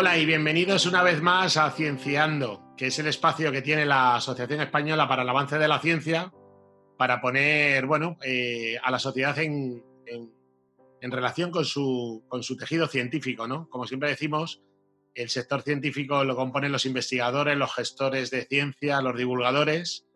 [0.00, 4.14] Hola y bienvenidos una vez más a Cienciando, que es el espacio que tiene la
[4.14, 6.32] Asociación Española para el Avance de la Ciencia
[6.96, 9.82] para poner bueno, eh, a la sociedad en,
[11.02, 12.22] relación con su,
[12.56, 13.48] tejido científico.
[13.48, 13.68] ¿no?
[13.68, 14.62] Como siempre decimos,
[15.16, 20.06] el sector científico lo componen los investigadores, los gestores de ciencia, los divulgadores,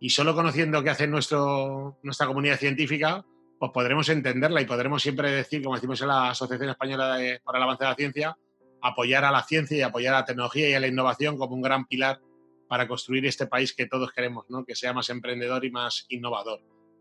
[0.00, 3.24] y solo conociendo qué hace nuestra comunidad científica,
[3.56, 7.62] pues podremos entenderla y podremos siempre decir, como decimos en la Asociación Española para el
[7.62, 8.36] Avance de la Ciencia,
[8.82, 11.62] apoyar a la ciencia y apoyar a la tecnología y a la innovación como un
[11.62, 12.20] gran pilar
[12.68, 14.64] para construir este país que todos queremos, ¿no?
[14.64, 16.60] que sea más emprendedor y más innovador,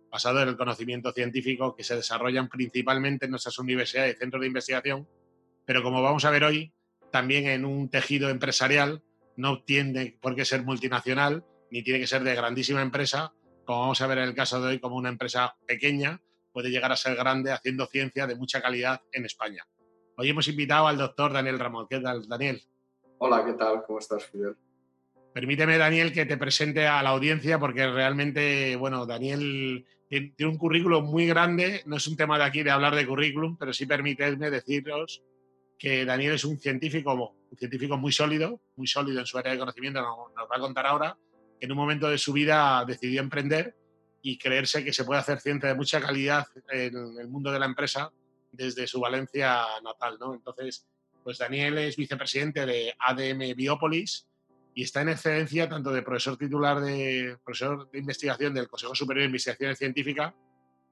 [0.10, 4.48] basado en el conocimiento científico que se desarrollan principalmente en nuestras universidades y centros de
[4.48, 5.08] investigación,
[5.66, 6.74] pero como vamos a ver hoy,
[7.12, 9.04] también en un tejido empresarial,
[9.36, 13.34] no tiene por qué ser multinacional, ni tiene que ser de grandísima empresa,
[13.66, 16.22] como vamos a ver en el caso de hoy, como una empresa pequeña
[16.54, 19.68] puede llegar a ser grande haciendo ciencia de mucha calidad en España.
[20.20, 21.86] Hoy hemos invitado al doctor Daniel Ramón.
[21.88, 22.60] ¿Qué tal, Daniel?
[23.20, 23.84] Hola, ¿qué tal?
[23.86, 24.56] ¿Cómo estás, Fidel?
[25.32, 31.06] Permíteme, Daniel, que te presente a la audiencia porque realmente, bueno, Daniel tiene un currículum
[31.06, 31.84] muy grande.
[31.86, 35.22] No es un tema de aquí de hablar de currículum, pero sí permitidme deciros
[35.78, 39.60] que Daniel es un científico, un científico muy sólido, muy sólido en su área de
[39.60, 41.16] conocimiento, nos, nos va a contar ahora,
[41.60, 43.76] que en un momento de su vida decidió emprender
[44.24, 47.68] y creerse que se puede hacer ciencia de mucha calidad en el mundo de la
[47.68, 48.12] empresa
[48.58, 50.34] desde su Valencia natal, ¿no?
[50.34, 50.88] Entonces,
[51.24, 54.28] pues Daniel es vicepresidente de ADM Biopolis
[54.74, 59.24] y está en excedencia tanto de profesor titular de profesor de investigación del Consejo Superior
[59.24, 60.34] de Investigaciones Científicas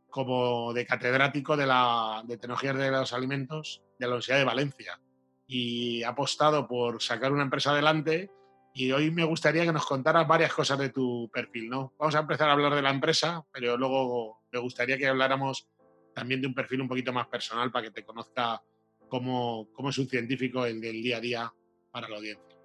[0.10, 5.02] como de catedrático de, la, de tecnologías de los alimentos de la Universidad de Valencia
[5.48, 8.32] y ha apostado por sacar una empresa adelante
[8.74, 11.94] y hoy me gustaría que nos contaras varias cosas de tu perfil, ¿no?
[11.98, 15.70] Vamos a empezar a hablar de la empresa, pero luego me gustaría que habláramos
[16.16, 18.62] también de un perfil un poquito más personal para que te conozca
[19.10, 21.54] cómo, cómo es un científico el del día a día
[21.92, 22.58] para la audiencia.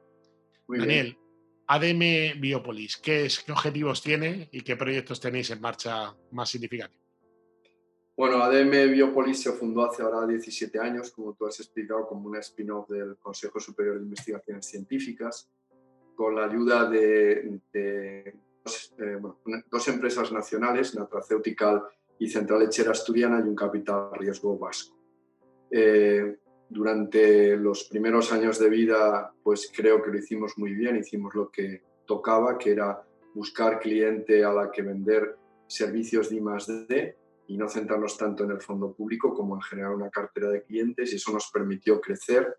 [0.69, 1.19] Daniel,
[1.67, 7.01] ADM Biopolis, ¿qué, es, ¿qué objetivos tiene y qué proyectos tenéis en marcha más significativos?
[8.17, 12.39] Bueno, ADM Biopolis se fundó hace ahora 17 años, como tú has explicado, como una
[12.39, 15.51] spin-off del Consejo Superior de Investigaciones Científicas,
[16.15, 17.59] con la ayuda de,
[18.63, 19.19] dos, eh,
[19.71, 21.83] dos, empresas nacionales, Natraceutical
[22.21, 24.95] y Central Lechera Asturiana y un capital riesgo vasco.
[25.71, 26.37] Eh,
[26.69, 31.51] durante los primeros años de vida, pues creo que lo hicimos muy bien, hicimos lo
[31.51, 33.03] que tocaba, que era
[33.35, 35.37] buscar cliente a la que vender
[35.67, 37.17] servicios de I+D
[37.47, 41.13] y no centrarnos tanto en el fondo público como en generar una cartera de clientes
[41.13, 42.59] y eso nos permitió crecer.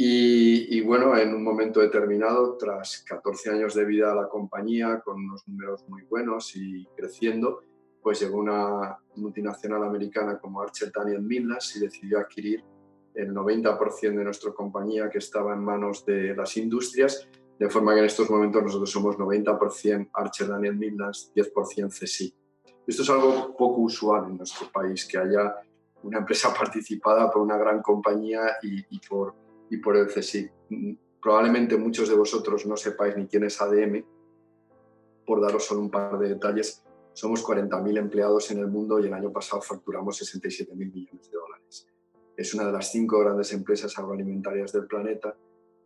[0.00, 5.16] Y, bueno, en un momento determinado, tras 14 años de vida a la compañía, con
[5.16, 7.62] unos números muy buenos y creciendo,
[8.08, 12.64] pues llegó una multinacional americana como Archer Daniel Millas y decidió adquirir
[13.14, 17.98] el 90% de nuestra compañía que estaba en manos de las industrias, de forma que
[17.98, 22.34] en estos momentos nosotros somos 90% Archer Daniel Millas, 10% CSI.
[22.86, 25.56] Esto es algo poco usual en nuestro país, que haya
[26.02, 29.34] una empresa participada por una gran compañía y, y por,
[29.68, 30.48] y por el CSI.
[31.20, 34.02] Probablemente muchos de vosotros no sepáis ni quién es ADM,
[35.26, 36.87] por daros solo un par de detalles
[37.18, 41.88] somos 40.000 empleados en el mundo y el año pasado facturamos 67.000 millones de dólares.
[42.36, 45.36] Es una de las cinco grandes empresas agroalimentarias del planeta.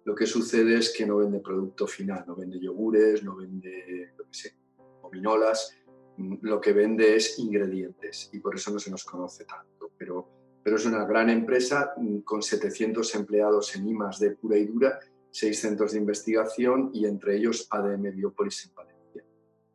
[0.05, 4.25] Lo que sucede es que no vende producto final, no vende yogures, no vende, lo
[4.27, 4.55] que sé,
[5.01, 5.75] gominolas.
[6.19, 9.91] Lo que vende es ingredientes y por eso no se nos conoce tanto.
[9.97, 10.29] Pero,
[10.63, 11.95] pero es una gran empresa
[12.25, 15.01] con 700 empleados en I de pura y dura,
[15.31, 18.92] seis centros de investigación y entre ellos ADM Biopolis en Valencia.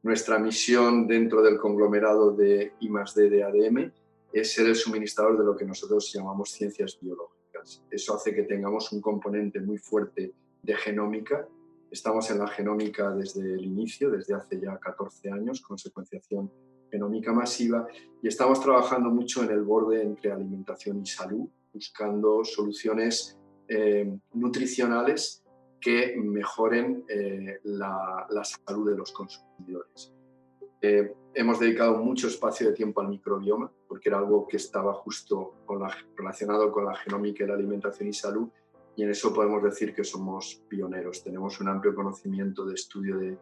[0.08, 3.92] Nuestra misión dentro del conglomerado de I+D de ADM
[4.32, 7.84] es ser el suministrador de lo que nosotros llamamos ciencias biológicas.
[7.92, 11.46] Eso hace que tengamos un componente muy fuerte de genómica.
[11.92, 16.50] Estamos en la genómica desde el inicio, desde hace ya 14 años, con secuenciación
[16.90, 17.86] genómica masiva,
[18.24, 23.38] y estamos trabajando mucho en el borde entre alimentación y salud, buscando soluciones
[23.68, 25.44] eh, nutricionales
[25.88, 30.14] que mejoren eh, la, salud de los consumidores.
[30.82, 35.54] Eh, hemos dedicado mucho espacio de tiempo al microbioma, porque era algo que estaba justo
[36.18, 38.50] relacionado con la genómica la alimentación y salud,
[38.98, 41.24] y en eso podemos decir que somos pioneros.
[41.24, 43.38] Tenemos un amplio conocimiento de estudio de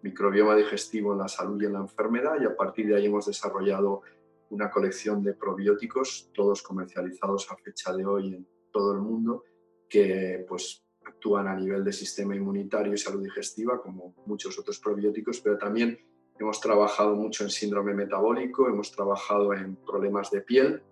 [0.00, 3.26] microbioma digestivo en la salud y en la enfermedad, y a partir de ahí hemos
[3.26, 4.00] desarrollado
[4.48, 9.44] una colección de probióticos, todos comercializados a fecha de hoy en todo el mundo,
[9.86, 15.40] que pues actúan a nivel de sistema inmunitario y salud digestiva, como muchos otros probióticos,
[15.40, 15.98] pero también
[16.38, 20.82] hemos trabajado mucho en síndrome metabólico, hemos trabajado en problemas de piel,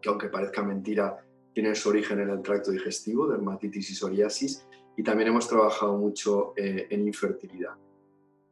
[0.00, 4.66] que aunque parezca mentira, tienen su origen en el tracto digestivo, dermatitis y psoriasis,
[4.96, 7.74] y también hemos trabajado mucho eh, en infertilidad.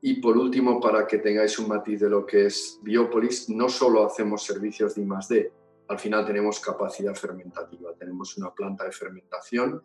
[0.00, 4.04] Y por último, para que tengáis un matiz de lo que es Biopolis, no solo
[4.04, 5.52] hacemos servicios de I+D,
[5.88, 9.82] al final tenemos capacidad fermentativa, tenemos una planta de fermentación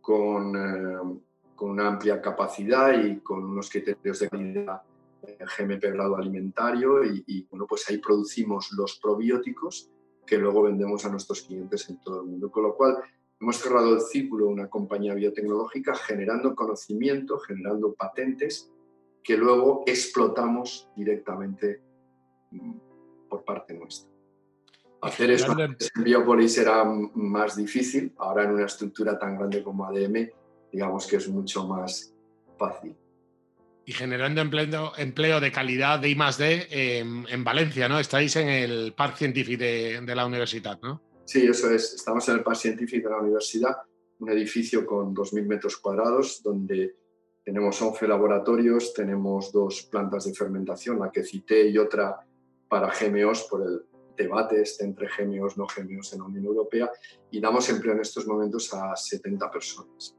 [0.00, 1.20] con, eh,
[1.54, 4.82] con una amplia capacidad y con unos criterios de calidad
[5.22, 9.90] eh, GMP grado alimentario y, bueno, pues ahí producimos los probióticos
[10.26, 12.50] que luego vendemos a nuestros clientes en todo el mundo.
[12.50, 12.96] Con lo cual,
[13.40, 18.70] hemos cerrado el círculo de una compañía biotecnológica generando conocimiento, generando patentes
[19.22, 21.82] que luego explotamos directamente
[22.50, 22.72] mm,
[23.28, 24.09] por parte nuestra.
[25.02, 30.28] Hacer eso en Biopolis era más difícil, ahora en una estructura tan grande como ADM,
[30.70, 32.14] digamos que es mucho más
[32.58, 32.94] fácil
[33.90, 37.98] y generando empleo, empleo de calidad de I D en, Valencia, ¿no?
[37.98, 41.02] Estáis en el Parque Científico de, la universidad, ¿no?
[41.24, 41.94] Sí, eso es.
[41.94, 43.78] Estamos en el Parque Científico de la universidad,
[44.20, 46.94] un edificio con 2.000 metros cuadrados donde
[47.42, 52.20] tenemos 11 laboratorios, tenemos dos plantas de fermentación, la que cité y otra
[52.68, 53.82] para GMOs por el
[54.16, 56.90] debate este entre GMOs, no GMOs en la Unión Europea,
[57.30, 60.16] y damos empleo en estos momentos a 70 personas,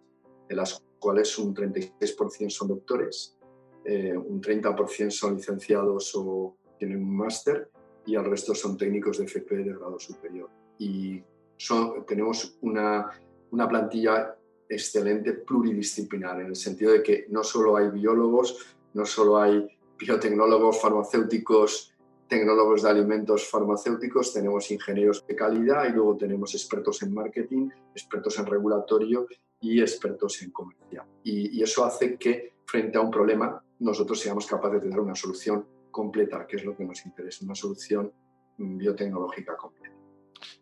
[0.47, 3.37] de las cuales un 36% son doctores
[3.83, 7.69] eh, un 30% son licenciados o tienen un máster
[8.05, 10.49] y el resto son técnicos de FP de grado superior.
[10.77, 11.21] Y
[11.57, 13.09] son, tenemos una,
[13.51, 14.35] una plantilla
[14.69, 19.67] excelente pluridisciplinar, en el sentido de que no solo hay biólogos, no solo hay
[19.97, 21.90] biotecnólogos, farmacéuticos,
[22.31, 28.39] tecnólogos de alimentos farmacéuticos, tenemos ingenieros de calidad y luego tenemos expertos en marketing, expertos
[28.39, 29.27] en regulatorio
[29.59, 31.05] y expertos en comercial.
[31.25, 35.67] Y, eso hace que frente a un problema nosotros seamos capaces de dar una solución
[35.91, 38.13] completa, que es lo que nos interesa, una solución
[38.57, 39.97] biotecnológica completa.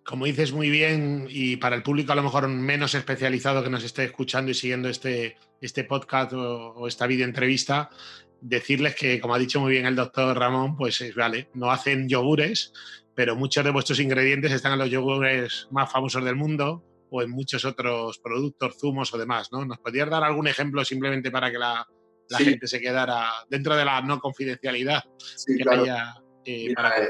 [0.04, 3.84] Como dices muy bien, y para el público a lo mejor menos especializado que nos
[3.84, 7.92] esté escuchando y siguiendo este, este podcast o, esta video entrevista,
[8.42, 12.74] decirles que, como ha dicho muy bien el doctor Ramón, pues vale, no hacen yogures,
[13.16, 17.32] pero muchos de vuestros ingredientes están en los yogures más famosos del mundo o en
[17.32, 19.66] muchos otros productos, zumos o demás, ¿no?
[19.66, 21.88] ¿Nos podrías dar algún ejemplo simplemente para que la,
[22.30, 25.04] la gente se quedara dentro de la no confidencialidad.
[25.18, 25.86] Sí, claro.
[26.46, 27.10] Eh, eh,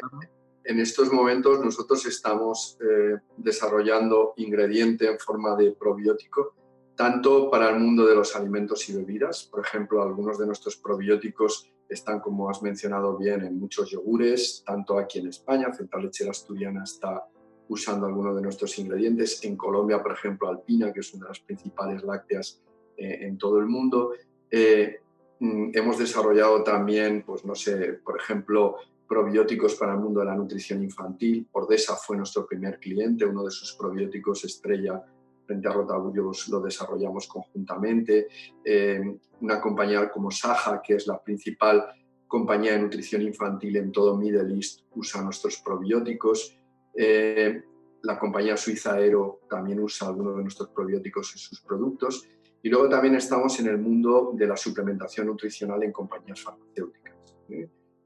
[0.63, 6.55] en estos momentos nosotros estamos eh, desarrollando ingrediente en forma de probiótico,
[6.99, 9.47] tanto para el mundo de los alimentos y bebidas.
[9.49, 14.99] Por ejemplo, algunos de nuestros probióticos están, como has mencionado bien, en muchos yogures, tanto
[14.99, 17.25] aquí en España, Central Lechera Asturiana está
[17.69, 19.41] usando algunos de nuestros ingredientes.
[19.45, 22.61] En Colombia, por ejemplo, Alpina, que es una de las principales lácteas
[22.97, 24.11] en todo el mundo.
[24.51, 28.75] Mm, hemos desarrollado también, pues no sé, por ejemplo,
[29.07, 31.47] probióticos para el mundo de la nutrición infantil.
[31.53, 35.01] Ordesa fue nuestro primer cliente, uno de sus probióticos estrella
[35.49, 38.27] frente a rotabullos lo desarrollamos conjuntamente.
[38.63, 39.01] Eh,
[39.41, 41.87] una compañía como Saja, que es la principal
[42.27, 46.55] compañía de nutrición infantil en todo Middle East, usa nuestros probióticos.
[46.93, 47.63] Eh,
[48.03, 52.27] la compañía suiza Aero también usa algunos de nuestros probióticos en sus productos.
[52.61, 57.15] Y luego también estamos en el mundo de la suplementación nutricional en compañías farmacéuticas.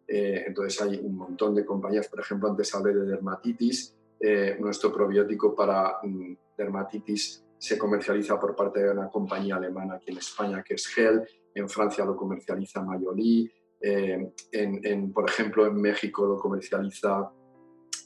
[0.07, 4.93] Eh, entonces hay un montón de compañías, por ejemplo, antes hablé de dermatitis, eh, nuestro
[4.93, 10.63] probiótico para mm, dermatitis se comercializa por parte de una compañía alemana aquí en España
[10.63, 11.23] que es Gel,
[11.55, 13.49] en Francia lo comercializa Mayoli,
[13.79, 17.31] eh, en, por ejemplo en México lo comercializa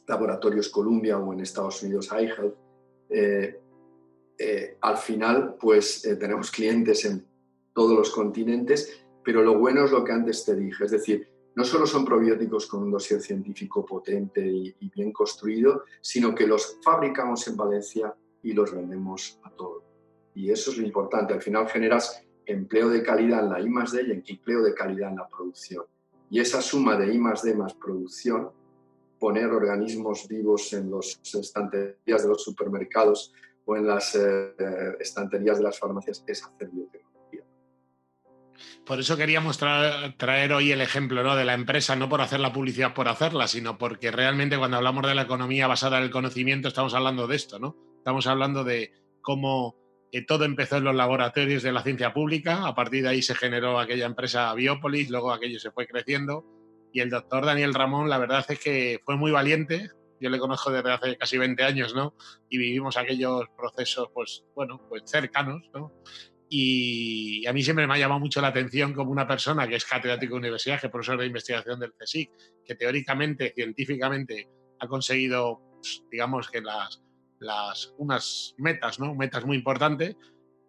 [0.08, 2.56] Laboratorios Columbia o en Estados Unidos iHealth.
[4.40, 7.26] Eh, al final, pues eh, tenemos clientes en
[7.74, 11.64] todos los continentes, pero lo bueno es lo que antes te dije, es decir, no
[11.64, 17.48] solo son probióticos con un dossier científico potente y, bien construido, sino que los fabricamos
[17.48, 19.84] en Valencia y los vendemos a todos.
[20.34, 23.92] Y eso es lo importante, al final generas empleo de calidad en la I más
[23.92, 25.86] D y empleo de calidad en la producción.
[26.30, 28.52] Y esa suma de I más D más producción,
[29.20, 33.34] poner organismos vivos en los estanterías de los supermercados
[33.66, 34.54] o en las eh,
[35.00, 37.44] estanterías de las farmacias es hacer biotecnología.
[38.86, 41.36] Por eso queríamos traer hoy el ejemplo ¿no?
[41.36, 45.06] de la empresa, no por hacer la publicidad por hacerla, sino porque realmente cuando hablamos
[45.06, 47.87] de la economía basada en el conocimiento estamos hablando de esto, ¿no?
[48.08, 49.76] Estamos hablando de cómo
[50.14, 53.36] eh, todo empezó en los laboratorios de la ciencia pública, a partir de ahí se
[53.36, 56.46] generó aquella empresa Biopolis, luego aquello se fue creciendo
[56.94, 59.90] y el doctor Daniel Ramón la verdad es que fue muy valiente,
[60.22, 62.16] yo le conozco desde hace casi 20 años, ¿no?
[62.48, 65.92] Y vivimos aquellos procesos, pues, bueno, pues cercanos, ¿no?
[66.48, 69.84] Y a mí siempre me ha llamado mucho la atención como una persona que es
[69.84, 72.32] catedrático de universidad, que es profesor de investigación del CSIC,
[72.64, 74.48] que teóricamente, científicamente,
[74.80, 77.02] ha conseguido, pues, digamos, que las,
[77.40, 79.14] las, unas metas, ¿no?
[79.16, 80.16] Metas muy importantes,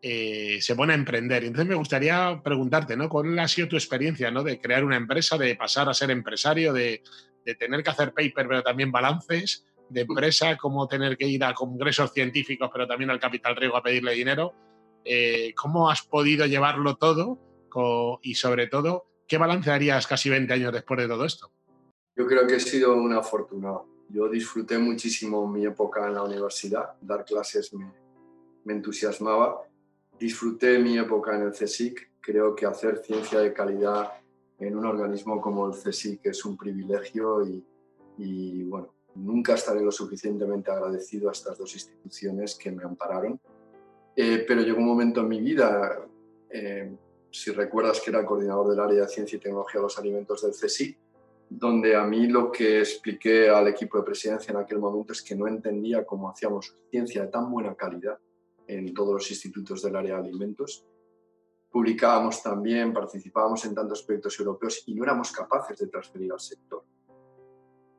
[0.00, 1.44] eh, se pone a emprender.
[1.44, 3.08] Entonces me gustaría preguntarte, ¿no?
[3.08, 4.42] ¿Cuál ha sido tu experiencia, ¿no?
[4.42, 7.02] De crear una empresa, de pasar a ser empresario, de,
[7.44, 11.54] de tener que hacer paper, pero también balances de empresa, cómo tener que ir a
[11.54, 14.54] congresos científicos, pero también al capital riesgo a pedirle dinero.
[15.04, 17.38] Eh, ¿Cómo has podido llevarlo todo?
[18.22, 21.52] y sobre todo, ¿qué balance harías casi 20 años después de todo esto?
[22.16, 23.86] Yo creo que he sido un afortunado.
[24.10, 26.94] Yo disfruté muchísimo mi época en la universidad.
[27.00, 27.92] Dar clases me,
[28.72, 29.62] entusiasmaba.
[30.18, 32.12] Disfruté mi época en el CSIC.
[32.20, 34.12] Creo que hacer ciencia de calidad
[34.58, 37.46] en un organismo como el CSIC es un privilegio
[38.16, 43.38] y, bueno, nunca estaré lo suficientemente agradecido a estas dos instituciones que me ampararon.
[44.16, 46.00] Eh, pero llegó un momento en mi vida,
[46.50, 46.90] eh,
[47.30, 50.52] si recuerdas que era coordinador del área de ciencia y tecnología de los alimentos del
[50.52, 50.98] CSIC,
[51.50, 55.34] donde a mí lo que expliqué al equipo de presidencia en aquel momento es que
[55.34, 58.18] no entendía cómo hacíamos ciencia de tan buena calidad
[58.66, 60.84] en todos los institutos del área de alimentos
[61.70, 66.84] publicábamos también, participábamos en tantos proyectos europeos y no éramos capaces de transferir al sector.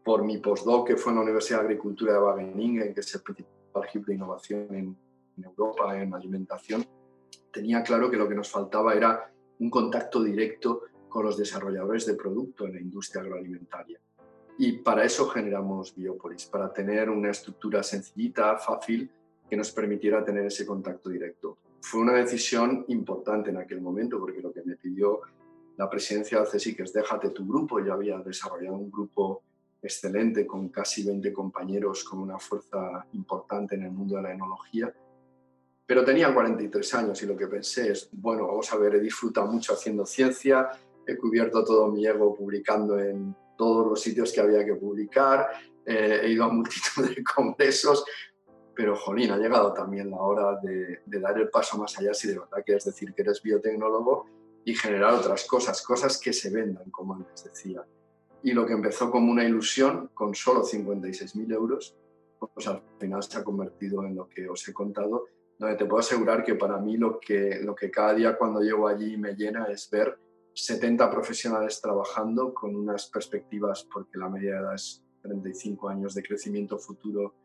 [0.03, 3.22] Por mi postdoc, que fue en la Universidad de Agricultura de Wageningen, que es el
[3.22, 4.98] principal hub de innovación en,
[5.38, 6.86] en Europa en alimentación,
[7.51, 12.13] tenía claro que lo que nos faltaba era un contacto directo con los desarrolladores de
[12.13, 14.00] producto en la industria agroalimentaria.
[14.58, 19.10] Y para eso generamos Biopolis, para tener una estructura sencillita, fácil,
[19.50, 24.42] que nos permitiera tener ese contacto directo fue una decisión importante en aquel momento, porque
[24.42, 25.22] lo que me pidió
[25.78, 27.80] la presidencia del CSIC es déjate tu grupo.
[27.80, 29.44] Yo había desarrollado un grupo
[29.82, 34.94] excelente con casi 20 compañeros con una fuerza importante en el mundo de la enología.
[35.86, 39.48] Pero tenía 43 años y lo que pensé es, bueno, vamos a ver, he disfrutado
[39.48, 40.70] mucho haciendo ciencia,
[41.12, 45.50] he cubierto todo mi ego publicando en todos los sitios que había que publicar,
[45.86, 48.06] eh, he ido a multitud de congresos,
[48.74, 52.39] pero jolín, ha llegado también la hora de, dar el paso más allá si de
[52.39, 54.25] verdad quieres decir que eres biotecnólogo
[54.63, 57.84] y generar otras cosas, cosas que se vendan, como antes decía.
[58.44, 61.98] Y lo que empezó como una ilusión, con solo 56.000 euros,
[62.54, 65.25] pues al final se ha convertido en lo que os he contado,
[65.58, 68.88] donde te puedo asegurar que para mí lo que, lo que cada día cuando llego
[68.88, 70.18] allí me llena es ver
[70.66, 76.24] 70 profesionales trabajando con unas perspectivas, porque la media de edad es 35 años de
[76.24, 77.36] crecimiento futuro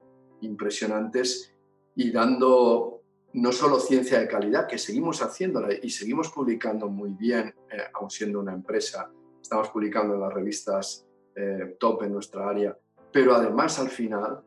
[0.41, 1.55] impresionantes
[1.95, 3.03] y dando
[3.35, 8.11] no solo ciencia de calidad, que seguimos haciéndola y seguimos publicando muy bien, eh, aun
[8.11, 12.79] siendo una empresa, estamos publicando en las revistas eh, top en nuestra área,
[13.13, 14.41] pero además al final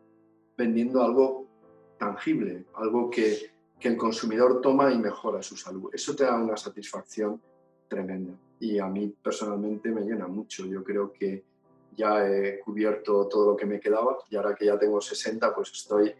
[0.57, 1.47] vendiendo algo
[1.97, 5.89] tangible, algo que, que el consumidor toma y mejora su salud.
[5.93, 7.41] Eso te da una satisfacción
[7.89, 10.65] tremenda y a mí personalmente me llena mucho.
[10.65, 11.43] Yo creo que
[11.95, 15.71] ya he cubierto todo lo que me quedaba y ahora que ya tengo 60, pues
[15.71, 16.13] estoy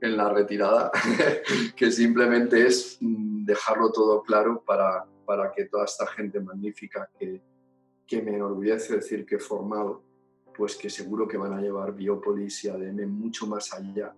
[0.00, 0.90] en la retirada,
[1.76, 7.42] que simplemente es mm, dejarlo todo claro para, para que toda esta gente magnífica que,
[8.06, 10.02] que me enorgullece decir que he formado,
[10.56, 14.14] pues que seguro que van a llevar Biopolis y ADM mucho más allá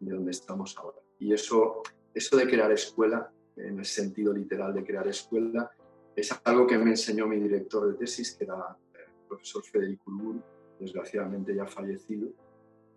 [0.00, 0.98] de donde estamos ahora.
[1.18, 5.70] Y eso, eso de crear escuela, en el sentido literal de crear escuela,
[6.16, 10.42] es algo que me enseñó mi director de tesis, que era el profesor Federico Urbún,
[10.78, 12.28] desgraciadamente ya fallecido,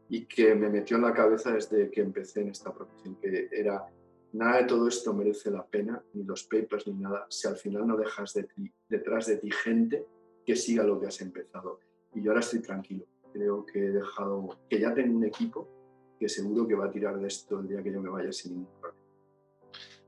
[0.10, 3.86] y que me metió en la cabeza desde que empecé en esta profesión, que era,
[4.34, 7.88] nada de todo esto merece la pena, ni los papers ni nada, si al final
[7.88, 10.06] no dejas de ti, detrás de ti gente
[10.46, 11.80] que siga lo que has empezado.
[12.14, 15.68] Y yo ahora estoy tranquilo, creo que he dejado, que ya tengo un equipo
[16.20, 18.54] que seguro que va a tirar de esto el día que yo me vaya sin
[18.54, 18.68] ningún.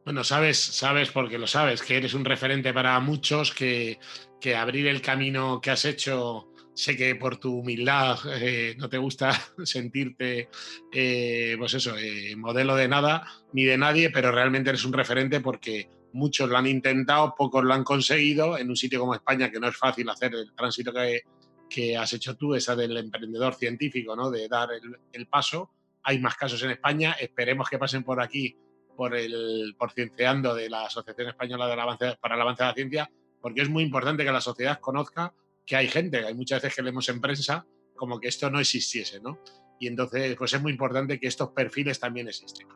[0.09, 3.99] Bueno, sabes, sabes porque lo sabes, que eres un referente para muchos, que,
[4.41, 8.97] que abrir el camino que has hecho sé que por tu humildad eh, no te
[8.97, 10.49] gusta sentirte,
[10.91, 13.23] eh, pues eso, eh, modelo de nada
[13.53, 17.75] ni de nadie, pero realmente eres un referente porque muchos lo han intentado, pocos lo
[17.75, 18.57] han conseguido.
[18.57, 21.21] En un sitio como España, que no es fácil hacer el tránsito que,
[21.69, 24.31] que has hecho tú, esa del emprendedor científico, ¿no?
[24.31, 24.69] de dar
[25.11, 25.69] el, paso.
[26.01, 28.57] Hay más casos en España, esperemos que pasen por aquí,
[28.99, 32.73] por el por Cienciando de la Asociación Española del avance, para el Avance de la
[32.73, 35.33] Ciencia, porque es muy importante que la sociedad conozca
[35.65, 37.65] que hay gente, hay muchas veces que leemos en prensa
[37.95, 39.39] como que esto no existiese, ¿no?
[39.79, 42.67] Y entonces, pues es muy importante que estos perfiles también existen.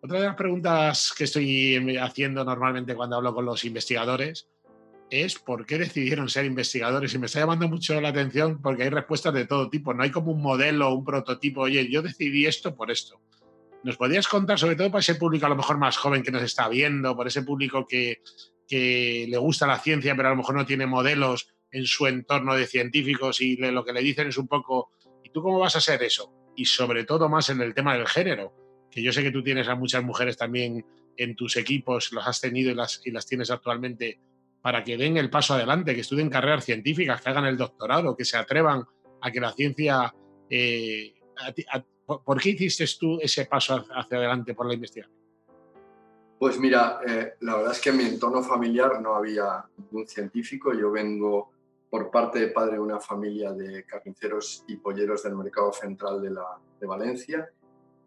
[0.00, 4.48] Otra de las preguntas que estoy haciendo normalmente cuando hablo con los investigadores
[5.10, 7.12] es por qué decidieron ser investigadores.
[7.12, 9.92] Y me está llamando mucho la atención porque hay respuestas de todo tipo.
[9.92, 11.60] No hay como un modelo, un prototipo.
[11.60, 13.20] Oye, yo decidí esto por esto.
[13.86, 16.42] ¿Nos podrías contar, sobre todo para ese público a lo mejor más joven que nos
[16.42, 18.20] está viendo, por ese público que,
[18.68, 22.66] le gusta la ciencia, pero a lo mejor no tiene modelos en su entorno de
[22.66, 24.90] científicos y lo que le dicen es un poco,
[25.22, 26.32] ¿y tú cómo vas a ser eso?
[26.56, 29.68] Y sobre todo más en el tema del género, que yo sé que tú tienes
[29.68, 30.84] a muchas mujeres también
[31.16, 34.18] en tus equipos, los has tenido y las, tienes actualmente,
[34.62, 38.24] para que den el paso adelante, que estudien carreras científicas, que hagan el doctorado, que
[38.24, 38.84] se atrevan
[39.20, 40.12] a que la ciencia...
[40.50, 41.12] Eh,
[42.06, 45.14] ¿Por qué hiciste tú ese paso hacia adelante por la investigación?
[46.38, 50.72] Pues mira, eh, la verdad es que en mi entorno familiar no había ningún científico.
[50.72, 51.50] Yo vengo
[51.90, 56.30] por parte de padre de una familia de carniceros y polleros del mercado central de,
[56.30, 56.44] la,
[56.78, 57.48] de Valencia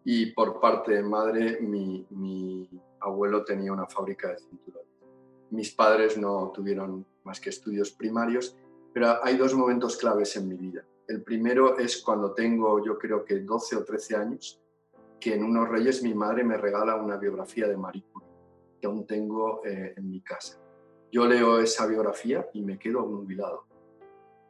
[0.06, 4.88] y por parte de madre mi, mi abuelo tenía una fábrica de cinturones.
[5.50, 8.56] Mis padres no tuvieron más que estudios primarios,
[8.94, 10.86] pero hay dos momentos claves en mi vida.
[11.10, 14.62] El primero es cuando tengo, yo creo que 12 o 13 años,
[15.20, 18.30] que en unos reyes mi madre me regala una biografía de Marie Curie,
[18.80, 20.62] que aún tengo eh, en mi casa.
[21.12, 23.66] Yo leo esa biografía y me quedo nubilado.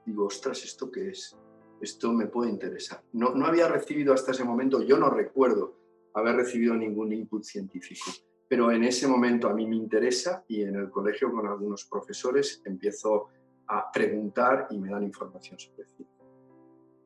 [0.05, 1.37] Digo, ostras, ¿esto qué es?
[1.79, 3.01] Esto me puede interesar.
[3.13, 5.77] No, no había recibido hasta ese momento, yo no recuerdo
[6.13, 8.11] haber recibido ningún input científico,
[8.49, 12.61] pero en ese momento a mí me interesa y en el colegio con algunos profesores
[12.65, 13.29] empiezo
[13.67, 16.18] a preguntar y me dan información sobre ciencia.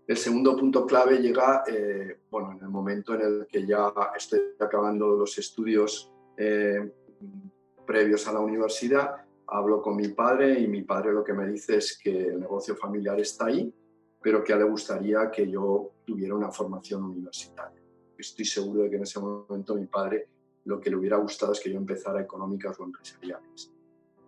[0.06, 4.42] El segundo punto clave llega eh, bueno, en el momento en el que ya estoy
[4.60, 6.92] acabando los estudios eh,
[7.86, 9.16] previos a la universidad,
[9.48, 12.76] hablo con mi padre y mi padre lo que me dice es que el negocio
[12.76, 13.74] familiar está ahí,
[14.22, 17.82] pero que a él le gustaría que yo tuviera una formación universitaria.
[18.18, 20.28] Estoy seguro de que en ese momento mi padre
[20.66, 23.72] lo que le hubiera gustado es que yo empezara económicas o empresariales.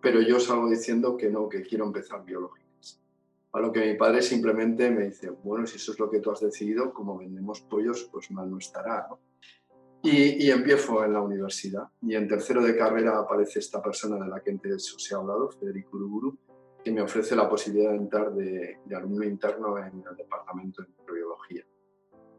[0.00, 2.65] Pero yo salgo diciendo que no, que quiero empezar biología.
[3.56, 6.30] A lo que mi padre simplemente me dice, bueno, si eso es lo que tú
[6.30, 9.08] has decidido, como vendemos pollos, pues mal no estará.
[10.02, 11.88] Y, empiezo en la universidad.
[12.02, 15.48] Y en tercero de carrera aparece esta persona de la que antes os he hablado,
[15.48, 16.36] Federico Uruguru,
[16.84, 21.64] que me ofrece la posibilidad de entrar de, alumno interno en el departamento de microbiología.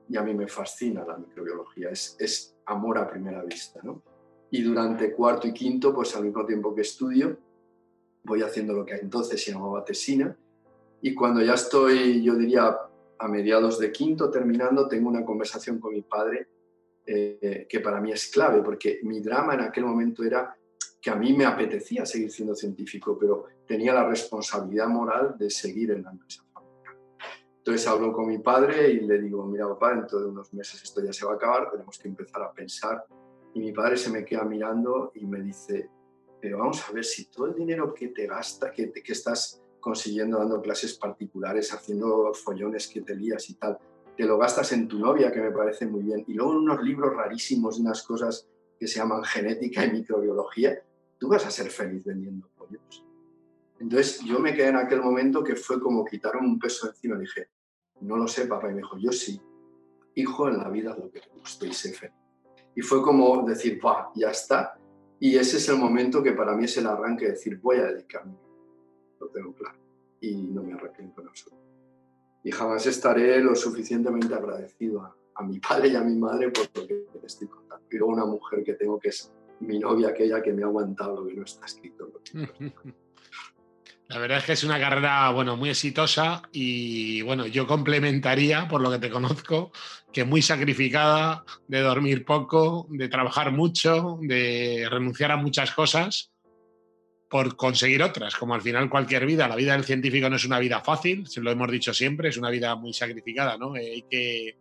[0.10, 3.80] Y a mí me fascina la microbiología, es, es amor a primera vista.
[3.82, 4.04] ¿no?
[4.52, 7.40] Y durante cuarto y quinto, pues al mismo tiempo que estudio,
[8.24, 10.38] voy haciendo lo que entonces se llamaba tesina,
[11.02, 12.76] y cuando ya estoy, yo diría,
[13.20, 16.48] a mediados de quinto, terminando, tengo una conversación con mi padre
[17.06, 20.56] eh, que para mí es clave, porque mi drama en aquel momento era
[21.02, 25.92] que a mí me apetecía seguir siendo científico, pero tenía la responsabilidad moral de seguir
[25.92, 26.44] en la empresa.
[27.60, 31.04] Entonces hablo con mi padre y le digo, mira papá, dentro de unos meses esto
[31.04, 33.06] ya se va a acabar, tenemos que empezar a pensar.
[33.54, 35.90] Y mi padre se me queda mirando y me dice,
[36.42, 40.40] pero vamos a ver si todo el dinero que te gasta, que, que estás consiguiendo
[40.40, 43.78] dando clases particulares, haciendo follones que te lías y tal.
[44.16, 46.26] Te lo gastas en tu novia, que me parece muy bien.
[46.28, 48.48] Y luego en unos libros rarísimos unas cosas
[48.80, 50.82] que se llaman genética y microbiología,
[51.18, 53.04] tú vas a ser feliz vendiendo pollos.
[53.80, 57.18] Entonces yo me quedé en aquel momento que fue como quitaron un peso encima.
[57.18, 57.50] Dije,
[58.02, 58.70] no lo sé, papá.
[58.70, 59.40] Y me dijo, yo sí.
[60.16, 62.16] Hijo, en la vida lo que te guste y sé feliz.
[62.76, 64.80] Y fue como decir, va, ya está.
[65.20, 67.86] Y ese es el momento que para mí es el arranque de decir, voy a
[67.86, 68.34] dedicarme
[69.20, 69.78] lo tengo claro
[70.22, 71.64] y no me arrepiento en absoluto.
[72.44, 76.88] Y jamás estaré lo suficientemente agradecido a, mi padre y a mi madre por lo
[76.88, 77.86] que te estoy contando.
[77.92, 81.22] Y luego una mujer que tengo que es mi novia, aquella que me ha aguantado
[81.22, 82.12] lo que no está escrito.
[84.10, 88.80] La verdad es que es una carrera, bueno, muy exitosa y, bueno, yo complementaría, por
[88.80, 89.74] lo que te conozco,
[90.14, 96.32] que muy sacrificada, de dormir poco, de trabajar mucho, de renunciar a muchas cosas
[97.30, 100.60] por conseguir otras, como al final cualquier vida, la vida del científico no es una
[100.60, 103.76] vida fácil, se lo hemos dicho siempre, es una vida muy sacrificada, ¿no?
[103.76, 104.58] Eh, que,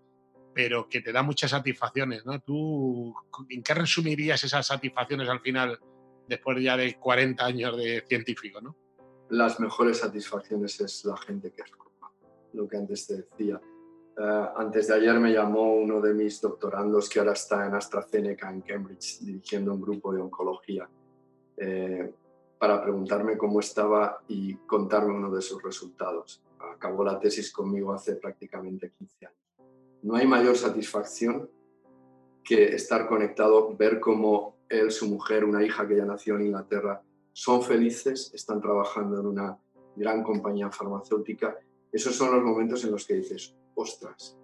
[0.53, 2.41] pero que te da muchas satisfacciones, ¿no?
[2.41, 3.15] ¿Tú
[3.51, 5.79] en qué resumirías esas satisfacciones al final,
[6.27, 8.77] después ya de 40 años de científico, ¿no?
[9.31, 12.15] Las mejores satisfacciones es la gente que has formado,
[12.53, 13.61] lo que antes te decía.
[14.19, 18.51] Eh, antes de ayer me llamó uno de mis doctorandos que ahora está en AstraZeneca
[18.51, 20.89] en Cambridge dirigiendo un grupo de oncología.
[21.57, 22.13] Eh,
[22.59, 26.43] para preguntarme cómo estaba y contarme uno de sus resultados.
[26.59, 29.39] Acabó la tesis conmigo hace prácticamente 15 años.
[30.03, 31.51] No hay mayor satisfacción
[32.43, 37.03] que estar conectado, ver cómo él, su mujer, una hija que ya nació en Inglaterra,
[37.33, 39.59] son felices, están trabajando en una
[39.97, 41.59] gran compañía farmacéutica.
[41.93, 44.39] Esos son los momentos en los que dices, ostras,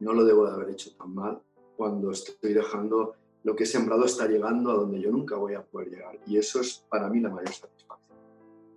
[0.00, 1.40] no lo debo de haber hecho tan mal
[1.76, 3.14] cuando estoy dejando
[3.46, 6.18] lo que he sembrado está llegando a donde yo nunca voy a poder llegar.
[6.26, 8.18] Y eso es para mí la mayor satisfacción.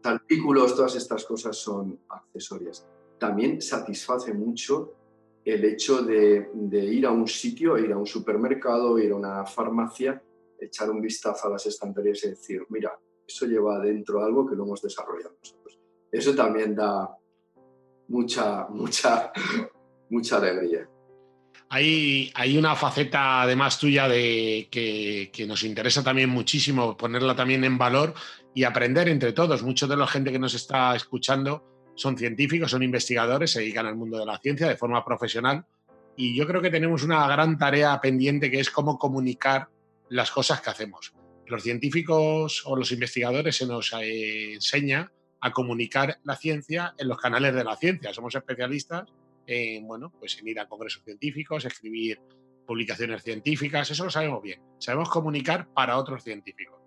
[0.04, 2.88] Artículos, todas estas cosas son accesorias.
[3.18, 4.94] También satisface mucho
[5.44, 10.22] el hecho de, ir a un sitio, ir a un supermercado, ir a una farmacia,
[10.60, 12.96] echar un vistazo a las estanterías y decir, mira,
[13.28, 15.80] eso lleva adentro algo que lo hemos desarrollado nosotros.
[16.12, 17.10] Eso también da
[18.08, 19.32] mucha, mucha,
[20.12, 20.88] mucha alegría.
[21.72, 27.78] Hay, una faceta además tuya de que, que, nos interesa también muchísimo ponerla también en
[27.78, 28.16] valor
[28.56, 29.62] y aprender entre todos.
[29.62, 31.64] Muchos de la gente que nos está escuchando
[31.96, 35.66] son científicos, son investigadores, se dedican al mundo de la ciencia de forma profesional
[36.22, 39.70] y yo creo que tenemos una gran tarea pendiente que es cómo comunicar
[40.10, 41.14] las cosas que hacemos.
[41.46, 47.18] Los científicos o los investigadores se nos eh, enseña a comunicar la ciencia en los
[47.18, 48.14] canales de la ciencia.
[48.14, 49.08] Somos especialistas
[49.50, 52.22] en, bueno, pues en ir a congresos científicos, escribir
[52.68, 54.62] publicaciones científicas, eso lo sabemos bien.
[54.78, 56.80] Sabemos comunicar para otros científicos.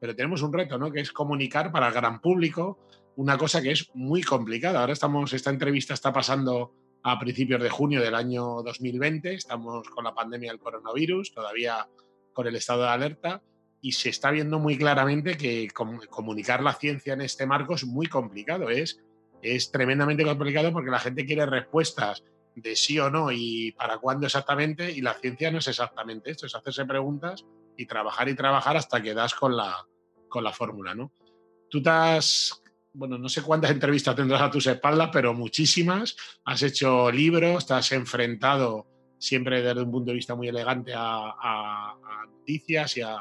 [0.00, 0.90] Pero tenemos un reto, ¿no?
[0.90, 2.78] Que es comunicar para el gran público
[3.16, 4.80] una cosa que es muy complicada.
[4.80, 10.04] Ahora estamos, esta entrevista está pasando a principios de junio del año 2020, estamos con
[10.04, 11.86] la pandemia del coronavirus, todavía
[12.32, 13.42] con el estado de alerta,
[13.80, 15.68] y se está viendo muy claramente que
[16.10, 19.00] comunicar la ciencia en este marco es muy complicado, es,
[19.42, 24.26] es tremendamente complicado porque la gente quiere respuestas de sí o no y para cuándo
[24.26, 27.44] exactamente, y la ciencia no es exactamente esto, es hacerse preguntas
[27.76, 29.86] y trabajar y trabajar hasta que das con la,
[30.28, 31.12] con la fórmula, ¿no?
[31.68, 32.62] Tú te has
[32.96, 36.16] bueno, no sé cuántas entrevistas tendrás a tus espaldas, pero muchísimas.
[36.44, 38.86] Has hecho libros, te has enfrentado
[39.18, 41.94] siempre desde un punto de vista muy elegante a,
[42.38, 43.20] noticias y a,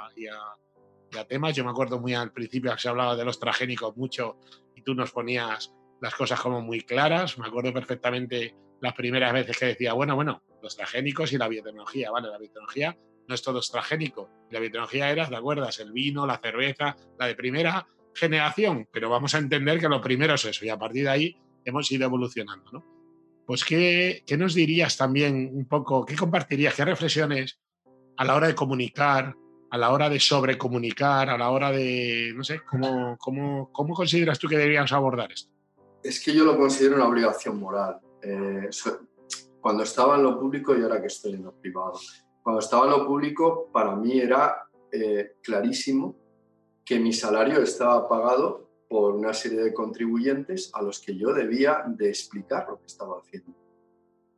[1.28, 1.56] temas.
[1.56, 4.38] Yo me acuerdo muy al principio que se hablaba de los transgénicos mucho
[4.76, 7.38] y tú nos ponías las cosas como muy claras.
[7.38, 12.12] Me acuerdo perfectamente las primeras veces que decía, bueno, bueno, los transgénicos y la biotecnología.
[12.12, 14.30] Vale, la biotecnología no es todo transgénico.
[14.52, 15.80] La biotecnología era, ¿te acuerdas?
[15.80, 20.36] El vino, la cerveza, la de primera generación, pero vamos a entender que lo primero
[20.36, 22.72] es eso y a partir de ahí hemos ido evolucionando.
[22.72, 22.86] ¿no?
[23.46, 27.60] Pues, ¿qué, ¿qué, nos dirías también un poco, qué compartirías, qué reflexiones
[28.18, 29.36] a la hora de comunicar,
[29.70, 34.40] a la hora de sobrecomunicar, a la hora de, no sé, cómo, cómo, cómo consideras
[34.40, 35.55] tú que deberíamos abordar esto?
[36.06, 38.00] Es que yo lo considero una obligación moral.
[38.22, 38.70] Eh,
[39.60, 41.94] cuando estaba en lo público y ahora que estoy en lo privado.
[42.44, 46.16] Cuando estaba en lo público, para mí era eh, clarísimo
[46.86, 51.84] que mi salario estaba pagado por una serie de contribuyentes a los que yo debía
[51.88, 53.56] de explicar lo que estaba haciendo.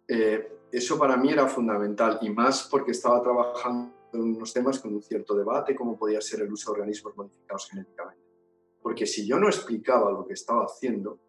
[0.07, 4.95] Eh, eso para mí era fundamental y más porque estaba trabajando en unos temas con
[4.95, 8.23] un cierto debate, como podía ser el uso de organismos modificados genéticamente.
[8.81, 11.19] Porque si yo no explicaba lo que estaba haciendo,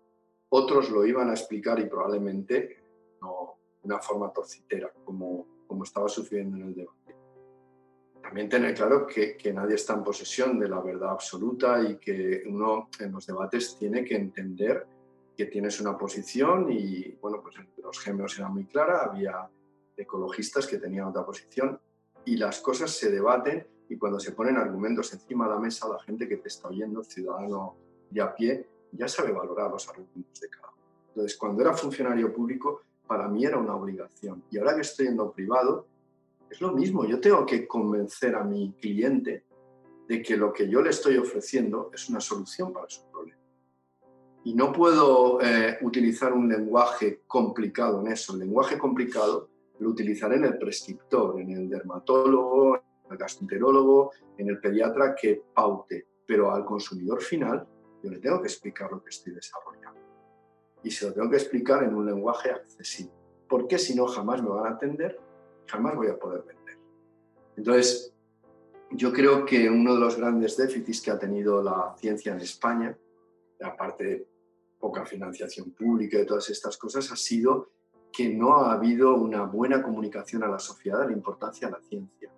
[0.51, 2.83] otros lo iban a explicar y probablemente
[3.21, 7.17] no de una forma torcitera, como, como estaba sucediendo en el debate.
[8.23, 12.91] También tener claro que, nadie está en posesión de la verdad absoluta y que uno
[13.01, 14.87] en los debates tiene que entender
[15.37, 19.49] que tienes una posición y, bueno, pues los géneros era muy clara, había
[19.97, 21.81] ecologistas que tenían otra posición
[22.25, 26.03] y las cosas se debaten y cuando se ponen argumentos encima de la mesa, la
[26.03, 27.77] gente que te está oyendo, ciudadano
[28.11, 30.83] de a pie, ya sabe valorar los argumentos de cada uno.
[31.09, 34.45] Entonces, cuando era funcionario público, para mí era una obligación.
[34.51, 35.87] Y ahora que estoy en lo privado,
[36.51, 39.45] es lo mismo, yo tengo que convencer a mi cliente
[40.07, 43.39] de que lo que yo le estoy ofreciendo es una solución para su problema.
[44.45, 48.33] Y no puedo eh, utilizar un lenguaje complicado en eso.
[48.33, 54.49] El lenguaje complicado lo utilizaré en el prescriptor, en el dermatólogo, en el gastroenterólogo, en
[54.49, 56.07] el pediatra que paute.
[56.27, 57.67] Pero al consumidor final
[58.03, 60.01] yo le tengo que explicar lo que estoy desarrollando.
[60.83, 63.13] Y se lo tengo que explicar en un lenguaje accesible.
[63.49, 65.21] Porque si no, jamás me van a atender
[65.69, 66.79] jamás voy a poder vender.
[67.57, 68.13] Entonces,
[68.91, 72.97] yo creo que uno de los grandes déficits que ha tenido la ciencia en España,
[73.63, 74.29] aparte de
[74.79, 77.71] poca financiación pública y todas estas cosas, ha sido
[78.11, 81.81] que no ha habido una buena comunicación a la sociedad de la importancia de la
[81.83, 82.31] ciencia.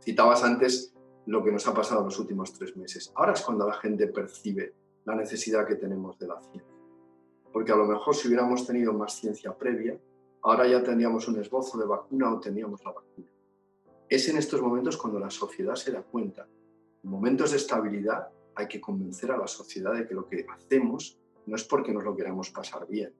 [0.00, 0.94] Citabas antes
[1.26, 3.12] lo que nos ha pasado en los últimos tres meses.
[3.14, 6.74] Ahora es cuando la gente percibe la necesidad que tenemos de la ciencia.
[7.52, 9.98] Porque a lo mejor si hubiéramos tenido más ciencia previa,
[10.42, 13.28] ahora ya tendríamos un esbozo de vacuna o teníamos la vacuna.
[14.08, 16.46] Es en estos momentos cuando la sociedad se da cuenta.
[17.02, 21.18] En momentos de estabilidad hay que convencer a la sociedad de que lo que hacemos
[21.46, 23.12] no es porque nos lo queramos pasar bien,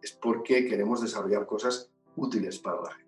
[0.00, 3.05] es porque queremos desarrollar cosas útiles para la gente.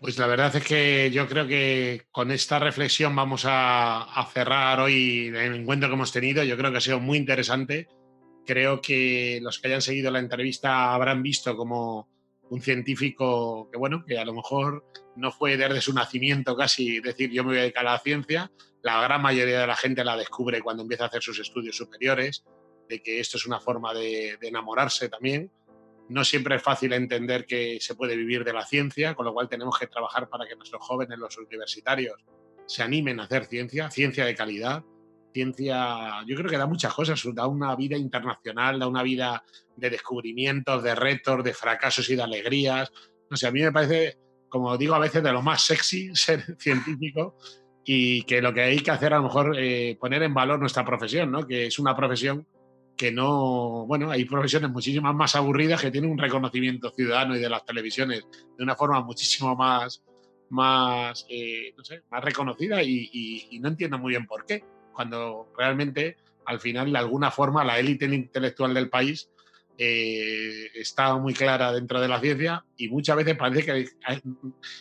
[0.00, 5.26] Pues la verdad es que yo creo que con esta reflexión vamos a, cerrar hoy
[5.28, 6.44] el encuentro que hemos tenido.
[6.44, 7.88] Yo creo que ha sido muy interesante
[8.48, 12.08] creo que los que hayan seguido la entrevista habrán visto como
[12.48, 17.30] un científico que, bueno, que a lo mejor no fue desde su nacimiento casi decir
[17.30, 18.50] yo me voy a dedicar a la ciencia.
[18.80, 22.42] La gran mayoría de la gente la descubre cuando empieza a hacer sus estudios superiores,
[22.88, 25.52] de que esto es una forma de enamorarse también.
[26.08, 29.48] No siempre es fácil entender que se puede vivir de la ciencia, con lo cual
[29.48, 32.16] tenemos que trabajar para que nuestros jóvenes, los universitarios,
[32.66, 34.84] se animen a hacer ciencia, ciencia de calidad,
[35.32, 39.42] ciencia, yo creo que da muchas cosas, da una vida internacional, da una vida
[39.76, 42.90] de descubrimientos, de retos, de fracasos y de alegrías.
[43.30, 44.18] No sé, a mí me parece,
[44.48, 47.36] como digo a veces, de lo más sexy ser científico
[47.84, 50.84] y que lo que hay que hacer a lo mejor eh, poner en valor nuestra
[50.84, 51.46] profesión, ¿no?
[51.46, 52.46] que es una profesión
[52.98, 57.48] que no, bueno, hay profesiones muchísimas más aburridas que tienen un reconocimiento ciudadano y de
[57.48, 60.02] las televisiones de una forma muchísimo más,
[60.50, 66.16] más, eh, no sé, más reconocida y, no entiendo muy bien por qué, cuando realmente
[66.44, 69.30] al final de alguna forma la élite intelectual del país
[69.78, 73.86] eh, está muy clara dentro de la ciencia y muchas veces parece que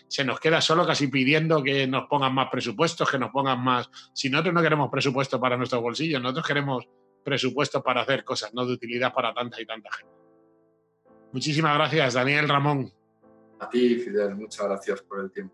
[0.08, 3.92] se nos queda solo casi pidiendo que nos pongan más presupuestos, que nos pongan más...
[4.14, 6.88] Si nosotros no queremos presupuesto para nuestros bolsillos, nosotros queremos
[7.28, 10.14] presupuesto para hacer cosas, no de utilidad para tanta y tanta gente.
[11.34, 12.90] Muchísimas gracias, Daniel Ramón.
[13.60, 15.54] A ti, Fidel, muchas gracias por el tiempo.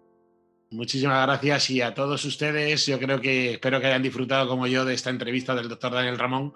[0.69, 2.85] Muchísimas gracias y a todos ustedes.
[2.85, 6.19] Yo creo que espero que hayan disfrutado como yo de esta entrevista del doctor Daniel
[6.19, 6.53] Ramón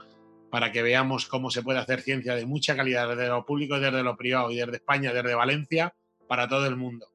[0.51, 4.03] para que veamos cómo se puede hacer ciencia de mucha calidad desde lo público, desde
[4.03, 5.95] lo privado y desde España, desde Valencia,
[6.27, 7.08] para todo el mundo.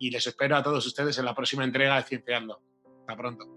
[0.00, 2.60] Y les espero a todos ustedes en la próxima entrega de Cienciando.
[3.02, 3.53] Hasta pronto.